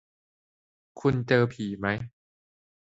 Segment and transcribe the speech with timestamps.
[0.99, 1.97] คุณเจอผีมั้ย